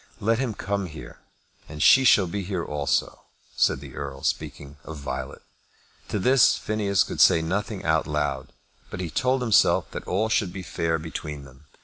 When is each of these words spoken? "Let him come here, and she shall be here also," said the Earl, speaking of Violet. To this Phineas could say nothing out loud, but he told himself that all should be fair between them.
"Let 0.19 0.39
him 0.39 0.55
come 0.55 0.87
here, 0.87 1.19
and 1.69 1.79
she 1.83 2.05
shall 2.05 2.25
be 2.25 2.43
here 2.43 2.65
also," 2.65 3.21
said 3.55 3.81
the 3.81 3.95
Earl, 3.95 4.23
speaking 4.23 4.77
of 4.83 4.97
Violet. 4.97 5.43
To 6.07 6.17
this 6.17 6.57
Phineas 6.57 7.03
could 7.03 7.21
say 7.21 7.43
nothing 7.43 7.85
out 7.85 8.07
loud, 8.07 8.51
but 8.89 8.99
he 8.99 9.11
told 9.11 9.43
himself 9.43 9.91
that 9.91 10.07
all 10.07 10.27
should 10.27 10.51
be 10.51 10.63
fair 10.63 10.97
between 10.97 11.43
them. 11.45 11.65